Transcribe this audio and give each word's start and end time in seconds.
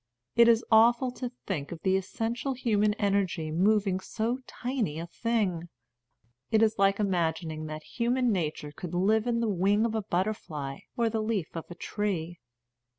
It 0.35 0.47
is 0.47 0.65
awful 0.71 1.11
to 1.11 1.29
think 1.45 1.71
of 1.71 1.83
the 1.83 1.95
essential 1.95 2.53
human 2.53 2.95
energy 2.95 3.51
moving 3.51 3.99
so 3.99 4.39
tiny 4.47 4.97
a 4.97 5.05
thing; 5.05 5.69
it 6.49 6.63
is 6.63 6.79
like 6.79 6.99
imagining 6.99 7.67
that 7.67 7.83
human 7.83 8.31
na 8.31 8.49
ture 8.51 8.71
could 8.71 8.95
live 8.95 9.27
in 9.27 9.41
the 9.41 9.47
wing 9.47 9.85
of 9.85 9.93
a 9.93 10.01
butterfly 10.01 10.79
or 10.97 11.07
the 11.11 11.21
leaf 11.21 11.55
of 11.55 11.69
a 11.69 11.75
tree. 11.75 12.39